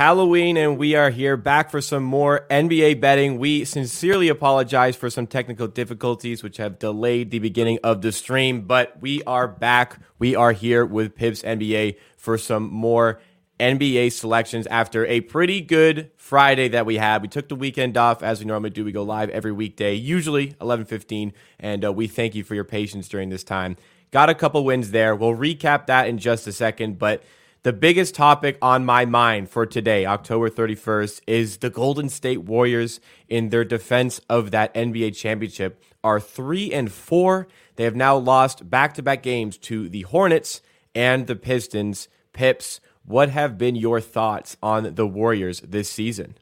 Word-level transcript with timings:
Halloween, 0.00 0.56
and 0.56 0.78
we 0.78 0.94
are 0.94 1.10
here 1.10 1.36
back 1.36 1.70
for 1.70 1.82
some 1.82 2.02
more 2.02 2.46
NBA 2.48 3.02
betting. 3.02 3.38
We 3.38 3.66
sincerely 3.66 4.30
apologize 4.30 4.96
for 4.96 5.10
some 5.10 5.26
technical 5.26 5.66
difficulties, 5.66 6.42
which 6.42 6.56
have 6.56 6.78
delayed 6.78 7.30
the 7.30 7.38
beginning 7.38 7.80
of 7.84 8.00
the 8.00 8.10
stream, 8.10 8.62
but 8.62 8.98
we 9.02 9.22
are 9.24 9.46
back. 9.46 9.98
We 10.18 10.34
are 10.34 10.52
here 10.52 10.86
with 10.86 11.14
Pips 11.14 11.42
NBA 11.42 11.98
for 12.16 12.38
some 12.38 12.72
more 12.72 13.20
NBA 13.60 14.12
selections 14.12 14.66
after 14.68 15.04
a 15.04 15.20
pretty 15.20 15.60
good 15.60 16.10
Friday 16.16 16.68
that 16.68 16.86
we 16.86 16.96
had. 16.96 17.20
We 17.20 17.28
took 17.28 17.50
the 17.50 17.54
weekend 17.54 17.98
off 17.98 18.22
as 18.22 18.40
we 18.40 18.46
normally 18.46 18.70
do. 18.70 18.86
We 18.86 18.92
go 18.92 19.02
live 19.02 19.28
every 19.28 19.52
weekday, 19.52 19.92
usually 19.96 20.54
11:15, 20.62 21.34
and 21.58 21.84
uh, 21.84 21.92
we 21.92 22.06
thank 22.06 22.34
you 22.34 22.42
for 22.42 22.54
your 22.54 22.64
patience 22.64 23.06
during 23.06 23.28
this 23.28 23.44
time. 23.44 23.76
Got 24.12 24.30
a 24.30 24.34
couple 24.34 24.64
wins 24.64 24.92
there. 24.92 25.14
We'll 25.14 25.36
recap 25.36 25.88
that 25.88 26.08
in 26.08 26.16
just 26.16 26.46
a 26.46 26.52
second, 26.52 26.98
but 26.98 27.22
the 27.62 27.72
biggest 27.72 28.14
topic 28.14 28.56
on 28.62 28.84
my 28.84 29.04
mind 29.04 29.50
for 29.50 29.66
today, 29.66 30.06
October 30.06 30.48
31st, 30.48 31.20
is 31.26 31.58
the 31.58 31.70
Golden 31.70 32.08
State 32.08 32.42
Warriors 32.42 33.00
in 33.28 33.50
their 33.50 33.64
defense 33.64 34.20
of 34.28 34.50
that 34.50 34.72
NBA 34.74 35.16
championship 35.16 35.82
are 36.02 36.20
3 36.20 36.72
and 36.72 36.90
4. 36.90 37.46
They 37.76 37.84
have 37.84 37.96
now 37.96 38.16
lost 38.16 38.70
back-to-back 38.70 39.22
games 39.22 39.58
to 39.58 39.88
the 39.88 40.02
Hornets 40.02 40.62
and 40.94 41.26
the 41.26 41.36
Pistons. 41.36 42.08
Pips 42.32 42.80
what 43.04 43.30
have 43.30 43.58
been 43.58 43.76
your 43.76 44.00
thoughts 44.00 44.56
on 44.62 44.94
the 44.94 45.06
Warriors 45.06 45.60
this 45.60 45.90
season? 45.90 46.36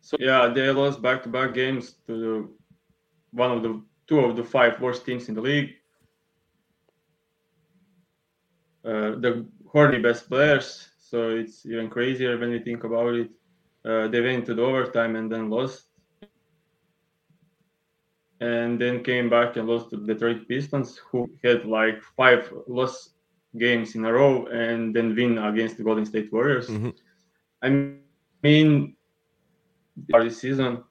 So 0.00 0.16
yeah, 0.20 0.48
they 0.48 0.70
lost 0.70 1.02
back-to-back 1.02 1.54
games 1.54 1.94
to 2.06 2.18
the, 2.18 2.48
one 3.32 3.50
of 3.50 3.62
the 3.62 3.82
two 4.06 4.20
of 4.20 4.36
the 4.36 4.44
five 4.44 4.80
worst 4.80 5.04
teams 5.04 5.28
in 5.28 5.34
the 5.34 5.40
league. 5.40 5.74
Uh, 8.84 9.16
the 9.20 9.46
Horny 9.66 9.98
best 9.98 10.28
players, 10.28 10.90
so 10.98 11.30
it's 11.30 11.64
even 11.64 11.88
crazier 11.88 12.38
when 12.38 12.50
you 12.50 12.60
think 12.60 12.84
about 12.84 13.14
it. 13.14 13.30
Uh, 13.84 14.08
they 14.08 14.20
went 14.20 14.46
to 14.46 14.54
the 14.54 14.62
overtime 14.62 15.16
and 15.16 15.30
then 15.30 15.48
lost, 15.48 15.86
and 18.40 18.80
then 18.80 19.02
came 19.02 19.30
back 19.30 19.56
and 19.56 19.66
lost 19.68 19.90
to 19.90 19.96
the 19.96 20.12
Detroit 20.12 20.46
Pistons, 20.48 20.98
who 21.10 21.30
had 21.42 21.64
like 21.64 22.02
five 22.16 22.52
loss 22.66 23.10
games 23.58 23.94
in 23.94 24.04
a 24.04 24.12
row 24.12 24.46
and 24.46 24.94
then 24.94 25.14
win 25.14 25.38
against 25.38 25.76
the 25.76 25.82
Golden 25.84 26.04
State 26.04 26.32
Warriors. 26.32 26.68
Mm-hmm. 26.68 26.90
I 27.62 27.94
mean, 28.42 28.96
this 30.08 30.40
season, 30.40 30.84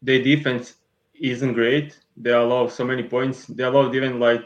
their 0.00 0.22
defense 0.22 0.76
isn't 1.20 1.52
great. 1.52 1.98
They 2.16 2.30
allow 2.30 2.68
so 2.68 2.84
many 2.84 3.02
points. 3.02 3.46
They 3.46 3.64
allowed 3.64 3.94
even 3.94 4.18
like 4.18 4.44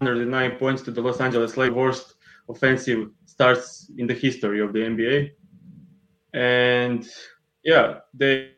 109 0.00 0.56
points 0.58 0.82
to 0.82 0.90
the 0.90 1.00
Los 1.00 1.20
Angeles 1.20 1.56
Lakers, 1.56 1.76
worst 1.76 2.14
offensive 2.48 3.10
starts 3.26 3.90
in 3.98 4.06
the 4.06 4.14
history 4.14 4.60
of 4.60 4.72
the 4.72 4.80
NBA. 4.80 5.30
And 6.34 7.06
yeah, 7.64 8.00
they 8.14 8.52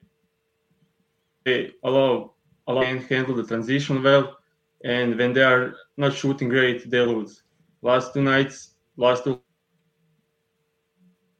they 1.44 1.72
allow 1.82 2.34
allow 2.68 2.82
and 2.82 3.02
handle 3.02 3.34
the 3.34 3.44
transition 3.44 4.02
well 4.02 4.36
and 4.84 5.16
when 5.16 5.32
they 5.32 5.42
are 5.42 5.74
not 5.96 6.14
shooting 6.14 6.48
great, 6.48 6.90
they 6.90 7.00
lose. 7.00 7.42
Last 7.82 8.14
two 8.14 8.22
nights, 8.22 8.74
last 8.96 9.24
two 9.24 9.40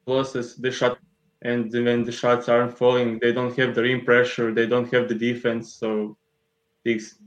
losses, 0.05 0.55
they 0.55 0.71
shot, 0.71 0.97
and 1.41 1.71
when 1.71 2.03
the 2.03 2.11
shots 2.11 2.47
aren't 2.47 2.77
falling, 2.77 3.19
they 3.19 3.33
don't 3.33 3.57
have 3.57 3.75
the 3.75 3.81
rim 3.81 4.05
pressure, 4.05 4.53
they 4.53 4.65
don't 4.65 4.91
have 4.93 5.09
the 5.09 5.15
defense, 5.15 5.73
so 5.73 6.17
things. 6.83 7.19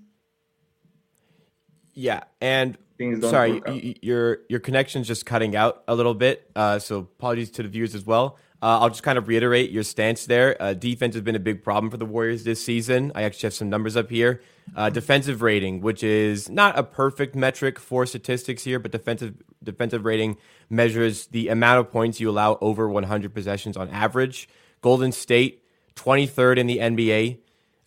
Yeah, 1.97 2.25
and 2.43 2.77
sorry, 3.23 3.97
your 4.03 4.41
your 4.49 4.61
connection's 4.61 5.07
just 5.07 5.25
cutting 5.25 5.57
out 5.57 5.83
a 5.89 5.95
little 5.95 6.15
bit, 6.15 6.51
uh, 6.55 6.79
so 6.79 6.99
apologies 6.99 7.51
to 7.53 7.63
the 7.63 7.69
viewers 7.69 7.95
as 7.95 8.05
well. 8.05 8.37
Uh, 8.63 8.81
I'll 8.81 8.89
just 8.89 9.03
kind 9.03 9.19
of 9.19 9.29
reiterate 9.29 9.71
your 9.71 9.83
stance 9.83 10.27
there. 10.27 10.61
Uh, 10.61 10.73
defense 10.75 11.15
has 11.15 11.23
been 11.23 11.35
a 11.35 11.41
big 11.41 11.63
problem 11.63 11.91
for 11.91 11.99
the 11.99 12.07
Warriors 12.07 12.45
this 12.45 12.65
season. 12.65 13.13
I 13.15 13.23
actually 13.23 13.49
have 13.49 13.55
some 13.55 13.69
numbers 13.69 13.97
up 13.97 14.11
here. 14.11 14.41
Uh, 14.75 14.91
defensive 14.91 15.43
rating, 15.43 15.81
which 15.81 16.03
is 16.03 16.49
not 16.49 16.79
a 16.79 16.83
perfect 16.83 17.35
metric 17.35 17.79
for 17.79 18.07
statistics 18.07 18.65
here, 18.65 18.79
but 18.79 18.93
defensive 18.93 19.35
defensive 19.63 20.05
rating 20.05 20.37
measures 20.69 21.27
the 21.29 21.49
amount 21.49 21.81
of 21.81 21.91
points 21.91 22.21
you 22.21 22.29
allow 22.29 22.59
over 22.61 22.89
100 22.89 23.35
possessions 23.35 23.77
on 23.77 23.89
average. 23.91 24.49
Golden 24.83 25.13
State, 25.13 25.63
23rd 25.95 26.59
in 26.59 26.67
the 26.67 26.79
NBA 26.79 27.39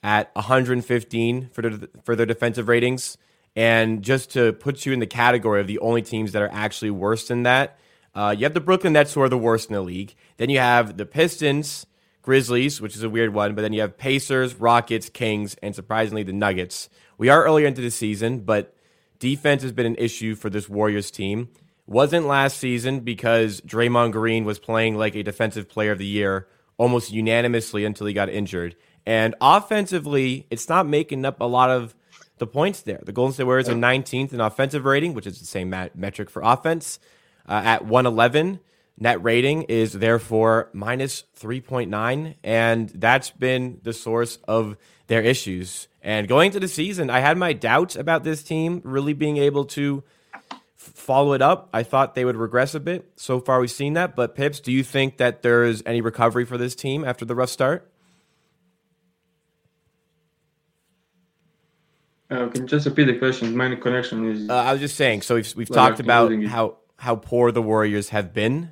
at 0.02 0.34
115 0.36 1.50
for 1.52 1.62
the, 1.62 1.90
for 2.04 2.16
their 2.16 2.26
defensive 2.26 2.68
ratings. 2.68 3.18
And 3.56 4.02
just 4.02 4.32
to 4.32 4.54
put 4.54 4.86
you 4.86 4.94
in 4.94 5.00
the 5.00 5.08
category 5.08 5.62
of 5.62 5.68
the 5.68 5.80
only 5.80 6.02
teams 6.02 6.32
that 6.32 6.42
are 6.42 6.52
actually 6.52 6.92
worse 6.92 7.28
than 7.28 7.44
that, 7.44 7.78
uh, 8.16 8.36
you 8.38 8.46
have 8.46 8.54
the 8.54 8.62
Brooklyn 8.62 8.94
Nets, 8.94 9.14
who 9.14 9.22
are 9.22 9.30
the 9.30 9.38
worst 9.38 9.70
in 9.70 9.74
the 9.74 9.82
league. 9.82 10.16
Then 10.38 10.50
you 10.50 10.60
have 10.60 10.98
the 10.98 11.06
Pistons, 11.06 11.86
Grizzlies, 12.22 12.82
which 12.82 12.96
is 12.96 13.04
a 13.04 13.10
weird 13.10 13.34
one, 13.34 13.56
but 13.56 13.62
then 13.62 13.74
you 13.74 13.82
have 13.82 13.98
Pacers, 13.98 14.56
Rockets, 14.56 15.10
Kings, 15.10 15.56
and 15.62 15.76
surprisingly, 15.76 16.24
the 16.24 16.34
Nuggets. 16.34 16.90
We 17.18 17.30
are 17.30 17.44
earlier 17.44 17.68
into 17.68 17.82
the 17.82 17.92
season, 17.92 18.40
but 18.40 18.76
defense 19.20 19.62
has 19.64 19.72
been 19.72 19.86
an 19.86 19.96
issue 19.98 20.36
for 20.36 20.50
this 20.50 20.70
Warriors 20.70 21.12
team. 21.12 21.50
Wasn't 21.86 22.28
last 22.28 22.58
season 22.58 23.00
because 23.02 23.62
Draymond 23.62 24.12
Green 24.12 24.46
was 24.46 24.60
playing 24.60 24.96
like 24.96 25.16
a 25.16 25.24
defensive 25.24 25.68
player 25.68 25.92
of 25.92 25.98
the 25.98 26.06
year 26.06 26.48
almost 26.78 27.12
unanimously 27.12 27.84
until 27.84 28.08
he 28.08 28.14
got 28.14 28.30
injured. 28.30 28.76
And 29.06 29.36
offensively, 29.42 30.48
it's 30.50 30.70
not 30.70 30.88
making 30.88 31.26
up 31.26 31.42
a 31.42 31.46
lot 31.46 31.70
of 31.70 31.96
the 32.40 32.48
points 32.48 32.82
there. 32.82 33.00
The 33.04 33.12
Golden 33.12 33.34
State 33.34 33.44
Warriors 33.44 33.70
are 33.70 33.74
19th 33.74 34.34
in 34.34 34.42
offensive 34.42 34.86
rating, 34.86 35.14
which 35.14 35.28
is 35.28 35.40
the 35.40 35.46
same 35.46 35.70
metric 35.70 36.30
for 36.30 36.42
offense 36.42 37.00
uh, 37.48 37.62
at 37.64 37.86
111. 37.86 38.60
Net 39.02 39.24
rating 39.24 39.64
is 39.64 39.94
therefore 39.94 40.70
minus 40.74 41.24
3.9, 41.40 42.36
and 42.44 42.90
that's 42.90 43.30
been 43.30 43.80
the 43.84 43.94
source 43.94 44.40
of 44.46 44.76
their 45.08 45.22
issues. 45.22 45.88
And 46.02 46.28
going 46.28 46.48
into 46.48 46.60
the 46.60 46.68
season, 46.68 47.10
I 47.10 47.20
had 47.20 47.38
my 47.38 47.54
doubts 47.54 47.96
about 47.96 48.24
this 48.24 48.44
team 48.44 48.82
really 48.84 49.14
being 49.14 49.38
able 49.38 49.66
to 49.66 50.04
f- 50.34 50.42
follow 50.78 51.32
it 51.32 51.42
up. 51.42 51.70
I 51.74 51.84
thought 51.84 52.14
they 52.14 52.26
would 52.26 52.36
regress 52.36 52.76
a 52.76 52.80
bit. 52.80 53.10
So 53.16 53.40
far, 53.40 53.62
we've 53.62 53.72
seen 53.72 53.94
that. 53.94 54.18
But 54.18 54.36
Pips, 54.36 54.60
do 54.60 54.72
you 54.72 54.84
think 54.84 55.18
that 55.18 55.44
there's 55.44 55.82
any 55.86 56.02
recovery 56.02 56.46
for 56.46 56.58
this 56.58 56.76
team 56.76 57.06
after 57.06 57.24
the 57.24 57.36
rough 57.36 57.50
start? 57.50 57.90
Uh, 62.30 62.48
can 62.48 62.68
just 62.68 62.86
repeat 62.86 63.06
the 63.06 63.18
question? 63.18 63.56
My 63.58 63.74
connection 63.76 64.30
is. 64.30 64.50
Uh, 64.50 64.54
I 64.54 64.72
was 64.72 64.82
just 64.82 64.96
saying. 64.96 65.24
So 65.24 65.36
we've 65.36 65.56
we've 65.56 65.70
talked 65.70 66.00
about 66.00 66.32
how 66.46 66.78
how 66.98 67.16
poor 67.16 67.52
the 67.52 67.62
Warriors 67.62 68.10
have 68.10 68.34
been. 68.34 68.72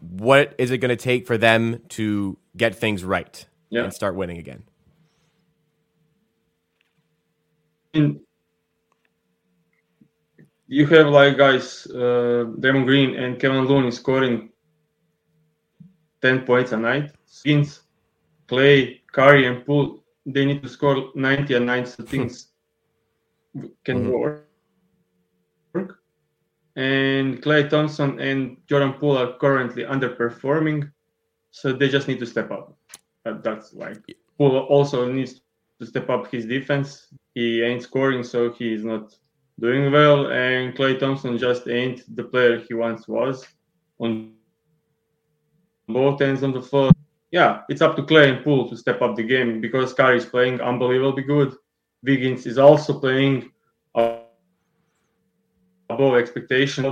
What 0.00 0.54
is 0.58 0.70
it 0.70 0.78
going 0.78 0.96
to 0.96 0.96
take 0.96 1.26
for 1.26 1.36
them 1.36 1.82
to 1.90 2.38
get 2.56 2.76
things 2.76 3.02
right 3.02 3.44
yeah. 3.70 3.82
and 3.82 3.92
start 3.92 4.14
winning 4.14 4.38
again? 4.38 4.62
you 10.68 10.86
have 10.86 11.08
like 11.08 11.36
guys, 11.36 11.86
uh, 11.90 12.44
Draymond 12.60 12.86
Green 12.86 13.16
and 13.16 13.40
Kevin 13.40 13.66
Looney 13.66 13.90
scoring 13.90 14.50
ten 16.22 16.44
points 16.44 16.70
a 16.70 16.76
night. 16.76 17.12
Skins, 17.26 17.82
Klay, 18.46 19.00
Curry, 19.12 19.46
and 19.46 19.66
Poole, 19.66 20.04
they 20.24 20.44
need 20.44 20.62
to 20.62 20.68
score 20.68 21.10
ninety 21.16 21.54
a 21.54 21.60
night 21.60 21.88
so 21.92 22.04
things 22.04 22.52
can 23.84 24.04
mm-hmm. 24.04 24.10
work 24.10 24.46
and 26.76 27.42
Klay 27.42 27.68
Thompson 27.68 28.20
and 28.20 28.58
Jordan 28.68 28.92
Poole 28.92 29.16
are 29.16 29.32
currently 29.38 29.84
underperforming, 29.84 30.92
so 31.50 31.72
they 31.72 31.88
just 31.88 32.06
need 32.06 32.20
to 32.20 32.26
step 32.26 32.50
up. 32.50 32.76
Uh, 33.24 33.38
that's 33.42 33.72
like 33.72 33.98
Poole 34.38 34.58
also 34.58 35.10
needs 35.10 35.40
to 35.80 35.86
step 35.86 36.10
up 36.10 36.30
his 36.30 36.44
defense. 36.46 37.08
He 37.34 37.62
ain't 37.62 37.82
scoring, 37.82 38.22
so 38.22 38.52
he 38.52 38.74
is 38.74 38.84
not 38.84 39.14
doing 39.58 39.90
well, 39.90 40.30
and 40.30 40.74
Klay 40.74 40.98
Thompson 41.00 41.38
just 41.38 41.66
ain't 41.66 42.14
the 42.14 42.24
player 42.24 42.62
he 42.68 42.74
once 42.74 43.08
was 43.08 43.46
on 43.98 44.34
both 45.88 46.20
ends 46.20 46.42
of 46.42 46.52
the 46.52 46.60
floor. 46.60 46.90
Yeah, 47.30 47.62
it's 47.70 47.80
up 47.80 47.96
to 47.96 48.02
Klay 48.02 48.34
and 48.34 48.44
Poole 48.44 48.68
to 48.68 48.76
step 48.76 49.00
up 49.00 49.16
the 49.16 49.22
game 49.22 49.62
because 49.62 49.94
Curry 49.94 50.18
is 50.18 50.26
playing 50.26 50.60
unbelievably 50.60 51.22
good. 51.22 51.54
Wiggins 52.06 52.46
is 52.46 52.58
also 52.58 52.98
playing. 52.98 53.50
Above 55.88 56.16
expectation. 56.16 56.84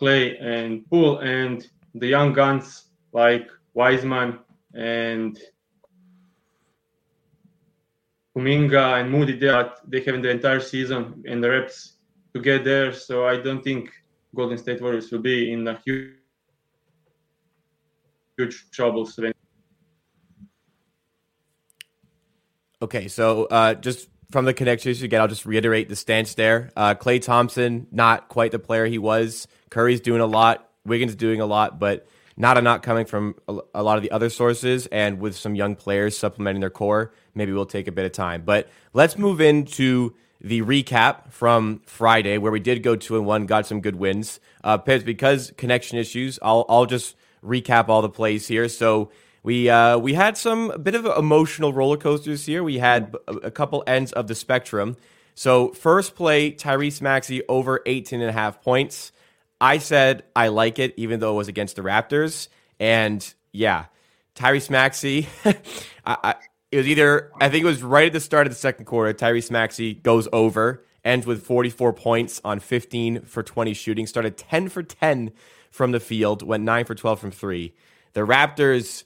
Klay 0.00 0.42
and 0.42 0.88
Poole 0.90 1.18
and 1.18 1.68
the 1.94 2.08
young 2.08 2.32
guns 2.32 2.90
like 3.12 3.48
Wiseman 3.74 4.38
and 4.74 5.38
Kuminga 8.36 9.00
and 9.00 9.10
Moody 9.10 9.38
that 9.38 9.78
they 9.86 10.00
have 10.00 10.20
the 10.22 10.30
entire 10.30 10.60
season 10.60 11.22
and 11.28 11.42
the 11.42 11.50
reps 11.50 11.98
to 12.34 12.40
get 12.40 12.64
there. 12.64 12.92
So 12.92 13.26
I 13.26 13.36
don't 13.36 13.62
think 13.62 13.90
Golden 14.34 14.58
State 14.58 14.80
Warriors 14.82 15.12
will 15.12 15.20
be 15.20 15.52
in 15.52 15.68
a 15.68 15.78
huge, 15.84 16.14
huge 18.36 18.70
trouble. 18.72 19.08
Okay, 22.80 23.06
so 23.06 23.44
uh, 23.44 23.74
just 23.74 24.08
from 24.32 24.46
the 24.46 24.54
connections 24.54 25.02
again, 25.02 25.20
I'll 25.20 25.28
just 25.28 25.46
reiterate 25.46 25.88
the 25.88 25.96
stance 25.96 26.34
there. 26.34 26.70
Uh, 26.76 26.94
Klay 26.94 27.20
Thompson, 27.22 27.86
not 27.92 28.28
quite 28.28 28.50
the 28.50 28.58
player 28.58 28.86
he 28.86 28.98
was. 28.98 29.46
Curry's 29.70 30.00
doing 30.00 30.20
a 30.20 30.26
lot. 30.26 30.68
Wiggins 30.84 31.14
doing 31.14 31.40
a 31.40 31.46
lot, 31.46 31.78
but 31.78 32.08
not 32.36 32.58
a 32.58 32.62
not 32.62 32.82
coming 32.82 33.04
from 33.04 33.36
a, 33.46 33.58
a 33.74 33.82
lot 33.82 33.98
of 33.98 34.02
the 34.02 34.10
other 34.10 34.30
sources. 34.30 34.86
And 34.86 35.20
with 35.20 35.36
some 35.36 35.54
young 35.54 35.76
players 35.76 36.18
supplementing 36.18 36.60
their 36.60 36.70
core, 36.70 37.12
maybe 37.34 37.52
we'll 37.52 37.66
take 37.66 37.86
a 37.86 37.92
bit 37.92 38.06
of 38.06 38.12
time. 38.12 38.42
But 38.44 38.68
let's 38.92 39.16
move 39.18 39.40
into 39.40 40.14
the 40.40 40.62
recap 40.62 41.30
from 41.30 41.82
Friday, 41.86 42.38
where 42.38 42.50
we 42.50 42.58
did 42.58 42.82
go 42.82 42.96
two 42.96 43.16
and 43.16 43.26
one, 43.26 43.46
got 43.46 43.66
some 43.66 43.80
good 43.80 43.96
wins. 43.96 44.40
Uh, 44.64 44.76
because 44.76 45.52
connection 45.56 45.98
issues, 45.98 46.38
I'll 46.42 46.64
I'll 46.68 46.86
just 46.86 47.16
recap 47.44 47.88
all 47.88 48.02
the 48.02 48.08
plays 48.08 48.48
here. 48.48 48.68
So 48.68 49.10
we 49.42 49.68
uh, 49.68 49.98
we 49.98 50.14
had 50.14 50.36
some 50.36 50.70
a 50.70 50.78
bit 50.78 50.94
of 50.94 51.04
emotional 51.04 51.72
roller 51.72 51.96
coasters 51.96 52.46
here. 52.46 52.62
We 52.62 52.78
had 52.78 53.16
a, 53.26 53.32
a 53.32 53.50
couple 53.50 53.82
ends 53.86 54.12
of 54.12 54.28
the 54.28 54.34
spectrum. 54.34 54.96
So 55.34 55.70
first 55.70 56.14
play, 56.14 56.52
Tyrese 56.52 57.00
Maxey 57.00 57.42
over 57.48 57.80
18 57.86 58.20
and 58.20 58.30
a 58.30 58.32
half 58.32 58.62
points. 58.62 59.12
I 59.60 59.78
said 59.78 60.24
I 60.36 60.48
like 60.48 60.78
it, 60.78 60.94
even 60.96 61.20
though 61.20 61.34
it 61.34 61.38
was 61.38 61.48
against 61.48 61.76
the 61.76 61.82
Raptors. 61.82 62.48
And 62.78 63.32
yeah, 63.50 63.86
Tyrese 64.36 64.70
Maxey, 64.70 65.28
I, 65.44 65.54
I, 66.04 66.34
it 66.70 66.76
was 66.76 66.86
either 66.86 67.32
I 67.40 67.48
think 67.48 67.64
it 67.64 67.68
was 67.68 67.82
right 67.82 68.06
at 68.06 68.12
the 68.12 68.20
start 68.20 68.46
of 68.46 68.52
the 68.52 68.58
second 68.58 68.84
quarter. 68.84 69.12
Tyrese 69.12 69.50
Maxey 69.50 69.94
goes 69.94 70.28
over, 70.32 70.84
ends 71.04 71.26
with 71.26 71.44
44 71.44 71.92
points 71.94 72.40
on 72.44 72.60
15 72.60 73.22
for 73.22 73.42
20 73.42 73.74
shooting. 73.74 74.06
Started 74.06 74.36
10 74.36 74.68
for 74.68 74.82
10 74.84 75.32
from 75.72 75.90
the 75.90 76.00
field, 76.00 76.42
went 76.42 76.62
9 76.62 76.84
for 76.84 76.94
12 76.94 77.18
from 77.18 77.30
three. 77.32 77.74
The 78.12 78.20
Raptors 78.20 79.04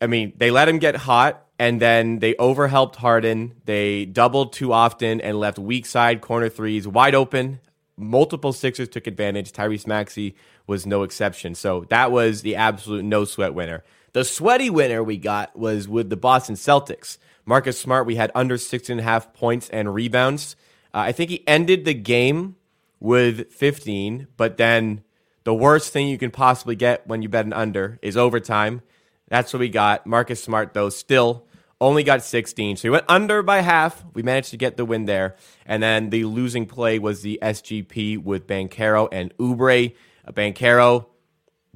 I 0.00 0.06
mean, 0.06 0.32
they 0.36 0.50
let 0.50 0.68
him 0.68 0.78
get 0.78 0.96
hot 0.96 1.44
and 1.58 1.80
then 1.80 2.20
they 2.20 2.34
overhelped 2.34 2.96
Harden. 2.96 3.54
They 3.64 4.04
doubled 4.04 4.52
too 4.52 4.72
often 4.72 5.20
and 5.20 5.38
left 5.38 5.58
weak 5.58 5.86
side 5.86 6.20
corner 6.20 6.48
threes 6.48 6.86
wide 6.86 7.14
open. 7.14 7.60
Multiple 7.96 8.52
Sixers 8.52 8.88
took 8.88 9.08
advantage. 9.08 9.52
Tyrese 9.52 9.86
Maxey 9.86 10.36
was 10.66 10.86
no 10.86 11.02
exception. 11.02 11.54
So 11.54 11.84
that 11.88 12.12
was 12.12 12.42
the 12.42 12.54
absolute 12.54 13.04
no 13.04 13.24
sweat 13.24 13.54
winner. 13.54 13.82
The 14.12 14.24
sweaty 14.24 14.70
winner 14.70 15.02
we 15.02 15.16
got 15.16 15.56
was 15.58 15.88
with 15.88 16.10
the 16.10 16.16
Boston 16.16 16.54
Celtics. 16.54 17.18
Marcus 17.44 17.80
Smart, 17.80 18.06
we 18.06 18.16
had 18.16 18.30
under 18.34 18.56
six 18.56 18.88
and 18.88 19.00
a 19.00 19.02
half 19.02 19.32
points 19.32 19.68
and 19.70 19.94
rebounds. 19.94 20.54
Uh, 20.94 20.98
I 20.98 21.12
think 21.12 21.30
he 21.30 21.46
ended 21.46 21.84
the 21.84 21.94
game 21.94 22.56
with 23.00 23.52
15, 23.52 24.28
but 24.36 24.56
then 24.56 25.02
the 25.44 25.54
worst 25.54 25.92
thing 25.92 26.08
you 26.08 26.18
can 26.18 26.30
possibly 26.30 26.76
get 26.76 27.06
when 27.06 27.22
you 27.22 27.28
bet 27.28 27.46
an 27.46 27.52
under 27.52 27.98
is 28.02 28.16
overtime. 28.16 28.82
That's 29.28 29.52
what 29.52 29.60
we 29.60 29.68
got. 29.68 30.06
Marcus 30.06 30.42
Smart, 30.42 30.74
though, 30.74 30.88
still 30.88 31.46
only 31.80 32.02
got 32.02 32.22
16. 32.22 32.76
So 32.76 32.82
he 32.82 32.90
went 32.90 33.04
under 33.08 33.42
by 33.42 33.60
half. 33.60 34.04
We 34.14 34.22
managed 34.22 34.50
to 34.50 34.56
get 34.56 34.76
the 34.76 34.84
win 34.84 35.04
there. 35.04 35.36
And 35.64 35.82
then 35.82 36.10
the 36.10 36.24
losing 36.24 36.66
play 36.66 36.98
was 36.98 37.22
the 37.22 37.38
SGP 37.40 38.22
with 38.22 38.46
Banchero 38.46 39.08
and 39.12 39.36
Oubre. 39.38 39.94
Uh, 40.26 40.32
Banchero, 40.32 41.06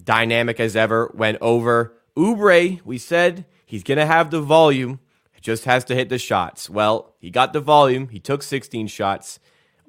dynamic 0.02 0.58
as 0.58 0.74
ever, 0.74 1.10
went 1.14 1.38
over. 1.40 1.94
Oubre, 2.16 2.80
we 2.84 2.98
said 2.98 3.44
he's 3.64 3.84
going 3.84 3.98
to 3.98 4.06
have 4.06 4.30
the 4.30 4.40
volume. 4.40 4.98
Just 5.40 5.64
has 5.64 5.84
to 5.86 5.96
hit 5.96 6.08
the 6.08 6.18
shots. 6.18 6.70
Well, 6.70 7.16
he 7.18 7.28
got 7.28 7.52
the 7.52 7.60
volume. 7.60 8.08
He 8.10 8.20
took 8.20 8.44
16 8.44 8.86
shots, 8.86 9.40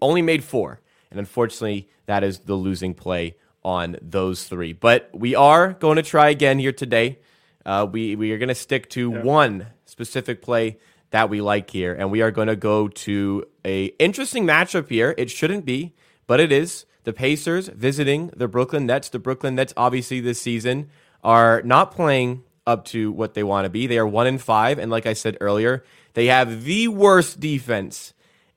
only 0.01 0.23
made 0.23 0.43
four. 0.43 0.81
And 1.11 1.19
unfortunately, 1.19 1.89
that 2.07 2.23
is 2.23 2.39
the 2.39 2.55
losing 2.55 2.95
play 2.95 3.35
on 3.63 3.97
those 4.01 4.45
three. 4.45 4.73
But 4.73 5.11
we 5.13 5.35
are 5.35 5.73
going 5.73 5.97
to 5.97 6.01
try 6.01 6.29
again 6.29 6.57
here 6.57 6.71
today. 6.71 7.19
Uh, 7.65 7.87
we 7.89 8.15
we 8.15 8.31
are 8.31 8.37
going 8.37 8.49
to 8.49 8.55
stick 8.55 8.89
to 8.91 9.11
yeah. 9.11 9.21
one 9.21 9.67
specific 9.85 10.41
play 10.41 10.77
that 11.11 11.29
we 11.29 11.41
like 11.41 11.69
here, 11.69 11.93
and 11.93 12.11
we 12.11 12.21
are 12.21 12.31
going 12.31 12.47
to 12.47 12.55
go 12.55 12.87
to 12.87 13.45
a 13.63 13.85
interesting 13.99 14.45
matchup 14.45 14.89
here. 14.89 15.13
It 15.17 15.29
shouldn't 15.29 15.65
be, 15.65 15.93
but 16.27 16.39
it 16.39 16.51
is. 16.51 16.85
The 17.03 17.13
Pacers 17.13 17.67
visiting 17.67 18.31
the 18.35 18.47
Brooklyn 18.47 18.85
Nets. 18.85 19.09
The 19.09 19.19
Brooklyn 19.19 19.55
Nets, 19.55 19.73
obviously, 19.75 20.21
this 20.21 20.41
season 20.41 20.89
are 21.23 21.61
not 21.63 21.91
playing 21.91 22.43
up 22.65 22.85
to 22.85 23.11
what 23.11 23.33
they 23.33 23.43
want 23.43 23.65
to 23.65 23.69
be. 23.69 23.87
They 23.87 23.97
are 23.97 24.07
one 24.07 24.27
in 24.27 24.37
five, 24.37 24.79
and 24.79 24.89
like 24.89 25.05
I 25.05 25.13
said 25.13 25.37
earlier, 25.41 25.83
they 26.13 26.27
have 26.27 26.63
the 26.63 26.87
worst 26.87 27.39
defense 27.39 28.13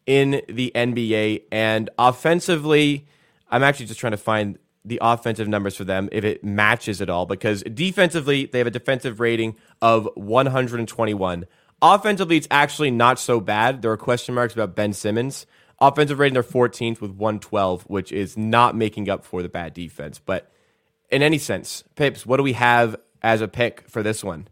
in 0.06 0.42
the 0.48 0.72
NBA. 0.74 1.42
And 1.50 1.90
offensively, 1.98 3.06
I'm 3.50 3.62
actually 3.62 3.86
just 3.86 4.00
trying 4.00 4.12
to 4.12 4.16
find 4.16 4.58
the 4.86 4.98
offensive 5.02 5.48
numbers 5.48 5.76
for 5.76 5.84
them 5.84 6.08
if 6.12 6.24
it 6.24 6.44
matches 6.44 7.02
at 7.02 7.10
all 7.10 7.26
because 7.26 7.62
defensively 7.64 8.46
they 8.46 8.58
have 8.58 8.66
a 8.66 8.70
defensive 8.70 9.20
rating 9.20 9.56
of 9.82 10.08
121. 10.14 11.46
Offensively, 11.82 12.36
it's 12.36 12.48
actually 12.50 12.90
not 12.90 13.18
so 13.18 13.40
bad. 13.40 13.82
There 13.82 13.90
are 13.90 13.96
question 13.96 14.34
marks 14.34 14.54
about 14.54 14.74
Ben 14.74 14.92
Simmons. 14.92 15.46
Offensive 15.78 16.18
rating, 16.18 16.34
they're 16.34 16.42
14th 16.42 17.00
with 17.00 17.10
112, 17.10 17.82
which 17.82 18.12
is 18.12 18.36
not 18.36 18.74
making 18.74 19.10
up 19.10 19.24
for 19.24 19.42
the 19.42 19.48
bad 19.48 19.74
defense. 19.74 20.18
But 20.18 20.50
in 21.10 21.22
any 21.22 21.38
sense, 21.38 21.84
Pips, 21.96 22.24
what 22.24 22.38
do 22.38 22.42
we 22.42 22.54
have 22.54 22.96
as 23.22 23.42
a 23.42 23.48
pick 23.48 23.84
for 23.88 24.02
this 24.02 24.24
one? 24.24 24.48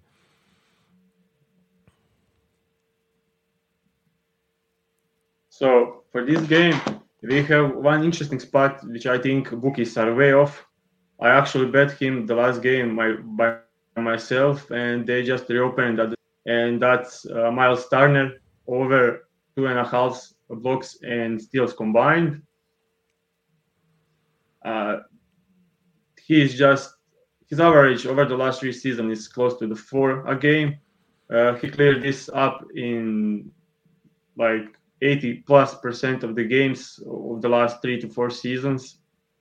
So 5.49 6.03
for 6.13 6.25
this 6.25 6.43
game, 6.47 6.79
we 7.27 7.43
have 7.45 7.75
one 7.77 8.05
interesting 8.05 8.39
spot 8.39 8.87
which 8.87 9.07
I 9.07 9.19
think 9.19 9.51
bookies 9.51 9.97
are 9.97 10.15
way 10.15 10.33
off. 10.33 10.65
I 11.21 11.31
actually 11.31 11.71
bet 11.71 11.93
him 11.93 12.27
the 12.27 12.35
last 12.35 12.61
game 12.63 12.95
my, 12.95 13.13
by 13.13 13.59
myself, 13.97 14.71
and 14.71 15.07
they 15.07 15.23
just 15.23 15.49
reopened 15.49 15.99
that, 15.99 16.15
and 16.47 16.81
that's 16.81 17.25
uh, 17.27 17.51
Miles 17.51 17.89
Turner 17.89 18.33
over 18.67 19.29
two 19.57 19.67
and 19.67 19.79
a 19.79 19.85
half 19.85 20.21
blocks 20.49 20.99
and 21.03 21.41
steals 21.41 21.73
combined. 21.73 22.43
Uh, 24.65 24.99
he's 26.21 26.55
just 26.55 26.95
his 27.49 27.61
average 27.61 28.07
over 28.07 28.25
the 28.25 28.37
last 28.37 28.61
three 28.61 28.73
seasons 28.73 29.19
is 29.19 29.29
close 29.29 29.59
to 29.59 29.67
the 29.67 29.77
four 29.77 30.27
a 30.27 30.37
game. 30.37 30.79
Uh, 31.31 31.55
he 31.55 31.71
cleared 31.71 32.03
this 32.03 32.29
up 32.35 32.65
in 32.75 33.51
like 34.37 34.77
80 35.03 35.45
plus 35.47 35.75
percent 35.75 36.25
of 36.25 36.35
the 36.35 36.45
games 36.45 37.01
of 37.07 37.43
the 37.43 37.49
last 37.49 37.83
three 37.83 38.01
to 38.01 38.09
four 38.09 38.31
seasons. 38.31 38.99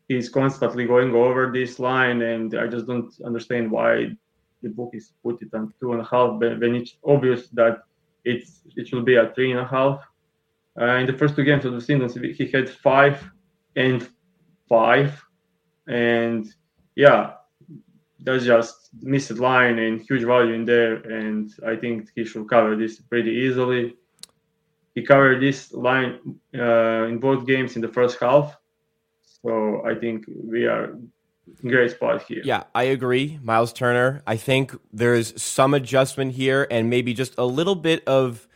He's 0.08 0.30
constantly 0.30 0.86
going 0.86 1.14
over 1.16 1.52
this 1.52 1.80
line, 1.80 2.22
and 2.22 2.54
I 2.56 2.68
just 2.68 2.88
don't 2.88 3.14
understand 3.26 3.72
why 3.72 4.12
the 4.62 4.70
book 4.70 4.92
is 4.94 5.14
put 5.24 5.42
it 5.42 5.54
on 5.54 5.74
two 5.80 5.94
and 5.94 6.02
a 6.02 6.06
half 6.06 6.40
when 6.40 6.76
it's 6.76 6.98
obvious 7.06 7.50
that 7.50 7.84
it's 8.26 8.62
it 8.76 8.88
should 8.88 9.06
be 9.06 9.18
at 9.18 9.36
three 9.36 9.52
and 9.52 9.60
a 9.60 9.66
half. 9.66 10.00
Uh, 10.80 10.96
in 10.96 11.06
the 11.06 11.14
first 11.14 11.36
two 11.36 11.44
games 11.44 11.66
of 11.66 11.74
the 11.74 11.82
season, 11.82 12.34
he 12.34 12.48
had 12.48 12.70
five 12.70 13.24
and 13.76 14.10
five, 14.68 15.24
and 15.88 16.48
yeah, 16.96 17.34
that's 18.20 18.46
just 18.46 18.90
missed 19.02 19.38
line 19.38 19.80
and 19.80 20.02
huge 20.02 20.24
value 20.24 20.54
in 20.54 20.66
there. 20.66 20.96
And 20.96 21.54
I 21.66 21.76
think 21.76 22.10
he 22.16 22.26
should 22.26 22.50
cover 22.50 22.76
this 22.76 23.00
pretty 23.00 23.32
easily 23.32 23.96
he 24.96 25.04
covered 25.04 25.42
this 25.42 25.72
line 25.74 26.20
uh, 26.56 27.06
in 27.06 27.20
both 27.20 27.46
games 27.48 27.76
in 27.76 27.82
the 27.82 27.88
first 27.88 28.20
half. 28.20 28.56
So 29.42 29.84
I 29.86 29.96
think 29.96 30.26
we 30.28 30.66
are 30.66 30.96
in 31.64 31.70
great 31.70 31.92
spot 31.92 32.24
here. 32.24 32.42
Yeah, 32.44 32.64
I 32.74 32.84
agree. 32.84 33.40
Miles 33.42 33.74
Turner. 33.74 34.22
I 34.26 34.38
think 34.38 34.76
there's 34.92 35.42
some 35.42 35.74
adjustment 35.74 36.34
here 36.34 36.68
and 36.70 36.90
maybe 36.90 37.14
just 37.14 37.34
a 37.38 37.46
little 37.46 37.76
bit 37.76 38.04
of 38.08 38.48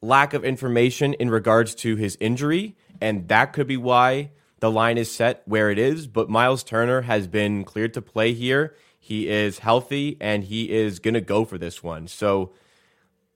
lack 0.00 0.34
of 0.34 0.44
information 0.44 1.14
in 1.14 1.30
regards 1.30 1.74
to 1.76 1.96
his 1.96 2.16
injury. 2.20 2.76
And 3.00 3.28
that 3.28 3.52
could 3.52 3.66
be 3.66 3.76
why 3.76 4.30
the 4.60 4.70
line 4.70 4.98
is 4.98 5.10
set 5.10 5.42
where 5.44 5.70
it 5.70 5.78
is. 5.78 6.06
But 6.06 6.28
Miles 6.28 6.64
Turner 6.64 7.02
has 7.02 7.26
been 7.26 7.64
cleared 7.64 7.94
to 7.94 8.02
play 8.02 8.32
here. 8.32 8.74
He 8.98 9.28
is 9.28 9.60
healthy 9.60 10.16
and 10.20 10.44
he 10.44 10.70
is 10.70 10.98
going 10.98 11.14
to 11.14 11.20
go 11.20 11.44
for 11.44 11.58
this 11.58 11.82
one. 11.82 12.08
So 12.08 12.52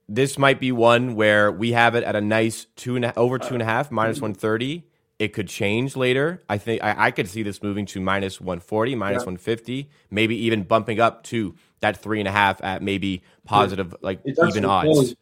this 0.08 0.38
might 0.38 0.60
be 0.60 0.72
one 0.72 1.14
where 1.14 1.50
we 1.50 1.72
have 1.72 1.94
it 1.94 2.04
at 2.04 2.14
a 2.14 2.20
nice 2.20 2.66
two 2.76 2.96
and 2.96 3.04
a, 3.04 3.18
over 3.18 3.38
two 3.38 3.54
and 3.54 3.62
a 3.62 3.64
uh, 3.64 3.68
half 3.68 3.90
minus 3.90 4.16
mm-hmm. 4.16 4.26
one 4.26 4.34
thirty. 4.34 4.84
It 5.18 5.32
could 5.32 5.48
change 5.48 5.96
later. 5.96 6.42
I 6.48 6.58
think 6.58 6.84
I, 6.84 7.06
I, 7.06 7.10
could 7.10 7.26
see 7.26 7.42
this 7.42 7.62
moving 7.62 7.86
to 7.86 8.00
minus 8.00 8.38
one 8.40 8.60
forty, 8.60 8.94
minus 8.94 9.22
yeah. 9.22 9.26
one 9.26 9.36
fifty, 9.38 9.88
maybe 10.10 10.36
even 10.44 10.62
bumping 10.62 11.00
up 11.00 11.22
to 11.24 11.54
that 11.80 11.96
three 11.96 12.20
and 12.20 12.28
a 12.28 12.32
half 12.32 12.62
at 12.62 12.82
maybe 12.82 13.22
positive, 13.44 13.96
like 14.02 14.20
it's 14.24 14.38
even 14.38 14.64
odds. 14.64 14.88
Close. 14.88 15.14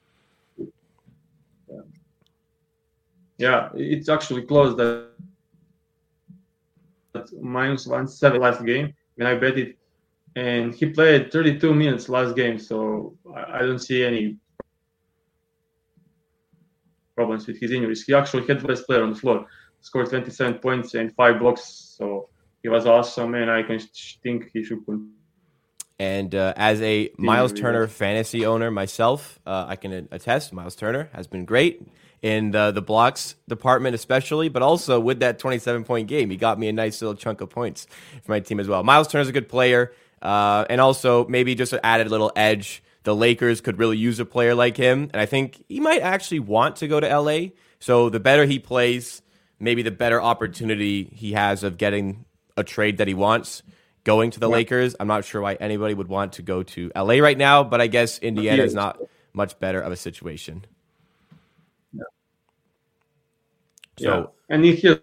Yeah. 3.38 3.68
it's 3.74 4.08
actually 4.08 4.42
close 4.42 4.76
that 4.76 5.10
minus 7.40 7.86
one 7.86 8.08
seven 8.08 8.40
last 8.40 8.64
game 8.64 8.94
when 9.14 9.26
I 9.28 9.34
bet 9.34 9.58
it, 9.58 9.78
and 10.34 10.74
he 10.74 10.86
played 10.86 11.30
thirty 11.30 11.58
two 11.58 11.72
minutes 11.72 12.08
last 12.08 12.34
game, 12.34 12.58
so 12.58 13.16
I, 13.34 13.58
I 13.58 13.58
don't 13.60 13.78
see 13.78 14.04
any 14.04 14.36
problems 17.14 17.46
with 17.46 17.58
his 17.60 17.70
injuries. 17.70 18.04
He 18.04 18.14
actually 18.14 18.46
had 18.46 18.60
the 18.60 18.68
best 18.68 18.86
player 18.86 19.02
on 19.02 19.10
the 19.10 19.18
floor, 19.18 19.46
scored 19.80 20.08
27 20.10 20.58
points 20.58 20.94
and 20.94 21.14
five 21.14 21.38
blocks. 21.38 21.94
So 21.96 22.28
he 22.62 22.68
was 22.68 22.86
awesome, 22.86 23.34
and 23.34 23.50
I 23.50 23.62
can 23.62 23.78
think 24.22 24.50
he 24.52 24.64
should. 24.64 24.80
And 25.98 26.34
uh, 26.34 26.54
as 26.56 26.82
a 26.82 27.10
Miles 27.18 27.52
Turner 27.52 27.86
fantasy 27.86 28.44
owner 28.44 28.70
myself, 28.70 29.38
uh, 29.46 29.66
I 29.68 29.76
can 29.76 30.08
attest 30.10 30.52
Miles 30.52 30.74
Turner 30.74 31.08
has 31.12 31.26
been 31.26 31.44
great 31.44 31.86
in 32.20 32.50
the, 32.50 32.72
the 32.72 32.82
blocks 32.82 33.36
department, 33.48 33.94
especially, 33.94 34.48
but 34.48 34.62
also 34.62 34.98
with 34.98 35.20
that 35.20 35.38
27 35.38 35.84
point 35.84 36.08
game. 36.08 36.30
He 36.30 36.36
got 36.36 36.58
me 36.58 36.68
a 36.68 36.72
nice 36.72 37.00
little 37.00 37.14
chunk 37.14 37.42
of 37.42 37.50
points 37.50 37.86
for 38.24 38.32
my 38.32 38.40
team 38.40 38.58
as 38.58 38.66
well. 38.66 38.82
Miles 38.82 39.08
Turner's 39.08 39.28
a 39.28 39.32
good 39.32 39.48
player, 39.48 39.92
uh, 40.22 40.64
and 40.70 40.80
also 40.80 41.28
maybe 41.28 41.54
just 41.54 41.74
added 41.84 42.06
a 42.06 42.10
little 42.10 42.32
edge. 42.34 42.82
The 43.04 43.14
Lakers 43.14 43.60
could 43.60 43.78
really 43.78 43.98
use 43.98 44.18
a 44.18 44.24
player 44.24 44.54
like 44.54 44.76
him, 44.76 45.10
and 45.12 45.20
I 45.20 45.26
think 45.26 45.64
he 45.68 45.78
might 45.78 46.00
actually 46.00 46.40
want 46.40 46.76
to 46.76 46.88
go 46.88 47.00
to 47.00 47.18
LA. 47.18 47.48
So 47.78 48.08
the 48.08 48.20
better 48.20 48.46
he 48.46 48.58
plays, 48.58 49.22
maybe 49.60 49.82
the 49.82 49.90
better 49.90 50.20
opportunity 50.20 51.04
he 51.12 51.32
has 51.32 51.62
of 51.62 51.76
getting 51.76 52.24
a 52.56 52.64
trade 52.64 52.98
that 52.98 53.08
he 53.08 53.14
wants 53.14 53.62
going 54.04 54.30
to 54.30 54.40
the 54.40 54.48
yeah. 54.48 54.54
Lakers. 54.54 54.96
I'm 54.98 55.06
not 55.06 55.24
sure 55.24 55.40
why 55.40 55.54
anybody 55.54 55.94
would 55.94 56.08
want 56.08 56.34
to 56.34 56.42
go 56.42 56.62
to 56.62 56.90
LA 56.94 57.14
right 57.14 57.36
now, 57.36 57.64
but 57.64 57.80
I 57.80 57.86
guess 57.86 58.18
Indiana 58.18 58.62
is 58.62 58.74
not 58.74 58.98
much 59.32 59.58
better 59.58 59.80
of 59.80 59.92
a 59.92 59.96
situation. 59.96 60.64
So, 63.98 64.18
yeah. 64.50 64.54
and 64.54 64.64
if 64.64 64.80
he 64.80 64.96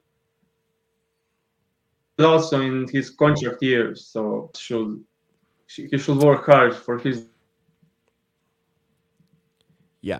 also 2.20 2.62
in 2.62 2.88
his 2.90 3.10
contract 3.10 3.64
years, 3.64 4.06
so 4.06 4.52
should 4.56 5.04
he 5.68 5.98
should 5.98 6.18
work 6.18 6.46
hard 6.46 6.76
for 6.76 6.98
his 6.98 7.26
yeah 10.02 10.20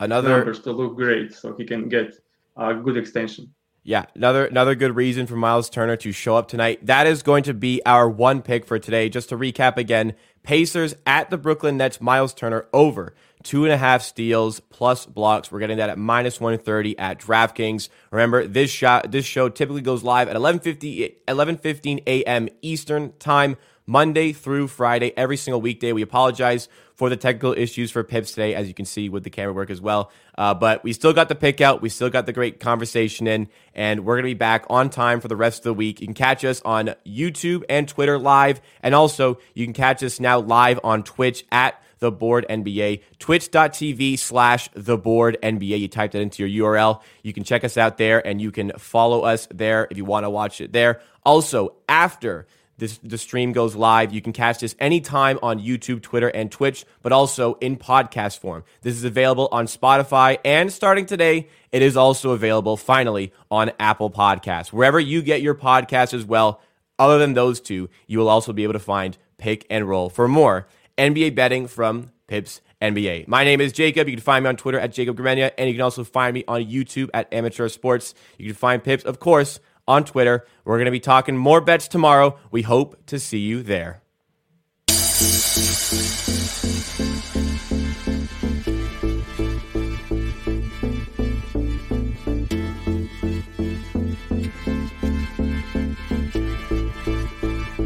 another 0.00 0.28
numbers 0.28 0.60
to 0.60 0.72
look 0.72 0.96
great, 0.96 1.32
so 1.32 1.54
he 1.54 1.64
can 1.64 1.88
get 1.88 2.14
a 2.56 2.74
good 2.74 2.96
extension. 2.96 3.52
Yeah, 3.82 4.06
another 4.14 4.46
another 4.46 4.74
good 4.74 4.96
reason 4.96 5.26
for 5.26 5.36
Miles 5.36 5.70
Turner 5.70 5.96
to 5.98 6.12
show 6.12 6.36
up 6.36 6.48
tonight. 6.48 6.84
That 6.84 7.06
is 7.06 7.22
going 7.22 7.44
to 7.44 7.54
be 7.54 7.80
our 7.86 8.08
one 8.08 8.42
pick 8.42 8.66
for 8.66 8.78
today. 8.78 9.08
Just 9.08 9.28
to 9.28 9.38
recap 9.38 9.76
again, 9.76 10.14
Pacers 10.46 10.94
at 11.04 11.28
the 11.28 11.36
Brooklyn 11.36 11.76
Nets, 11.76 12.00
Miles 12.00 12.32
Turner 12.32 12.66
over 12.72 13.14
two 13.42 13.64
and 13.64 13.72
a 13.72 13.76
half 13.76 14.00
steals 14.02 14.60
plus 14.60 15.04
blocks. 15.04 15.50
We're 15.50 15.58
getting 15.58 15.78
that 15.78 15.90
at 15.90 15.98
minus 15.98 16.40
130 16.40 16.96
at 17.00 17.18
DraftKings. 17.18 17.88
Remember, 18.12 18.46
this 18.46 18.70
shot, 18.70 19.10
this 19.10 19.24
show 19.24 19.48
typically 19.48 19.82
goes 19.82 20.04
live 20.04 20.28
at 20.28 20.36
11:50 20.36 21.16
11:15 21.26 22.02
a.m. 22.06 22.48
Eastern 22.62 23.12
time, 23.18 23.56
Monday 23.86 24.32
through 24.32 24.68
Friday, 24.68 25.12
every 25.16 25.36
single 25.36 25.60
weekday. 25.60 25.92
We 25.92 26.02
apologize 26.02 26.68
for 26.96 27.10
the 27.10 27.16
technical 27.16 27.52
issues 27.52 27.90
for 27.90 28.02
Pips 28.02 28.30
today, 28.32 28.54
as 28.54 28.66
you 28.68 28.74
can 28.74 28.86
see 28.86 29.08
with 29.08 29.22
the 29.22 29.30
camera 29.30 29.52
work 29.52 29.70
as 29.70 29.80
well. 29.80 30.10
Uh, 30.36 30.54
but 30.54 30.82
we 30.82 30.92
still 30.94 31.12
got 31.12 31.28
the 31.28 31.34
pick 31.34 31.60
out. 31.60 31.82
We 31.82 31.90
still 31.90 32.08
got 32.08 32.24
the 32.24 32.32
great 32.32 32.58
conversation 32.58 33.26
in, 33.26 33.48
and 33.74 34.04
we're 34.04 34.16
to 34.16 34.22
be 34.22 34.34
back 34.34 34.64
on 34.70 34.88
time 34.88 35.20
for 35.20 35.28
the 35.28 35.36
rest 35.36 35.60
of 35.60 35.64
the 35.64 35.74
week. 35.74 36.00
You 36.00 36.06
can 36.06 36.14
catch 36.14 36.44
us 36.44 36.62
on 36.62 36.94
YouTube 37.06 37.64
and 37.68 37.86
Twitter 37.86 38.18
live, 38.18 38.60
and 38.82 38.94
also 38.94 39.38
you 39.54 39.66
can 39.66 39.74
catch 39.74 40.02
us 40.02 40.18
now 40.18 40.35
live 40.38 40.80
on 40.84 41.02
Twitch 41.02 41.44
at 41.50 41.80
the 41.98 42.12
board 42.12 42.46
NBA. 42.48 43.02
Twitch.tv 43.18 44.18
slash 44.18 44.68
the 44.74 44.98
board 44.98 45.38
NBA. 45.42 45.80
You 45.80 45.88
type 45.88 46.12
that 46.12 46.20
into 46.20 46.46
your 46.46 46.72
URL. 46.72 47.00
You 47.22 47.32
can 47.32 47.44
check 47.44 47.64
us 47.64 47.76
out 47.76 47.98
there 47.98 48.24
and 48.26 48.40
you 48.40 48.50
can 48.50 48.72
follow 48.78 49.22
us 49.22 49.48
there 49.50 49.86
if 49.90 49.96
you 49.96 50.04
want 50.04 50.24
to 50.24 50.30
watch 50.30 50.60
it 50.60 50.72
there. 50.72 51.00
Also, 51.24 51.74
after 51.88 52.46
this, 52.78 52.98
the 53.02 53.16
stream 53.16 53.52
goes 53.52 53.74
live. 53.74 54.12
You 54.12 54.20
can 54.20 54.32
catch 54.32 54.60
this 54.60 54.76
anytime 54.78 55.38
on 55.42 55.58
YouTube, 55.58 56.02
Twitter, 56.02 56.28
and 56.28 56.52
Twitch, 56.52 56.84
but 57.02 57.12
also 57.12 57.54
in 57.54 57.76
podcast 57.76 58.38
form. 58.38 58.64
This 58.82 58.94
is 58.94 59.04
available 59.04 59.48
on 59.50 59.66
Spotify, 59.66 60.38
and 60.44 60.70
starting 60.70 61.06
today, 61.06 61.48
it 61.72 61.80
is 61.80 61.96
also 61.96 62.32
available 62.32 62.76
finally 62.76 63.32
on 63.50 63.72
Apple 63.80 64.10
Podcasts. 64.10 64.72
Wherever 64.72 65.00
you 65.00 65.22
get 65.22 65.40
your 65.40 65.54
podcasts 65.54 66.12
as 66.12 66.24
well, 66.24 66.60
other 66.98 67.18
than 67.18 67.34
those 67.34 67.60
two, 67.60 67.88
you 68.06 68.18
will 68.18 68.28
also 68.28 68.52
be 68.52 68.62
able 68.62 68.72
to 68.74 68.78
find 68.78 69.16
Pick 69.38 69.66
and 69.70 69.88
Roll 69.88 70.08
for 70.08 70.28
more 70.28 70.66
NBA 70.98 71.34
betting 71.34 71.66
from 71.66 72.10
Pips 72.26 72.60
NBA. 72.80 73.28
My 73.28 73.44
name 73.44 73.60
is 73.60 73.72
Jacob. 73.72 74.08
You 74.08 74.16
can 74.16 74.22
find 74.22 74.44
me 74.44 74.48
on 74.48 74.56
Twitter 74.56 74.78
at 74.78 74.92
Jacob 74.92 75.16
Gramegna, 75.16 75.52
and 75.56 75.68
you 75.68 75.74
can 75.74 75.82
also 75.82 76.04
find 76.04 76.34
me 76.34 76.44
on 76.46 76.64
YouTube 76.64 77.10
at 77.14 77.32
Amateur 77.32 77.68
Sports. 77.68 78.14
You 78.38 78.46
can 78.46 78.54
find 78.54 78.82
Pips, 78.82 79.04
of 79.04 79.20
course, 79.20 79.60
on 79.88 80.04
Twitter. 80.04 80.46
We're 80.64 80.76
going 80.76 80.86
to 80.86 80.90
be 80.90 81.00
talking 81.00 81.36
more 81.36 81.60
bets 81.60 81.88
tomorrow. 81.88 82.38
We 82.50 82.62
hope 82.62 83.06
to 83.06 83.18
see 83.18 83.38
you 83.38 83.62
there. 83.62 84.02